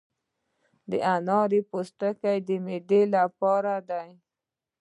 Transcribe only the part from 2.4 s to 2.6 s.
د